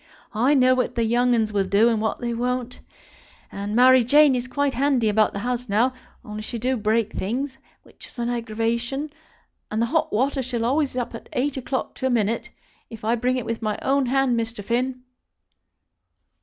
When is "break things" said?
6.75-7.59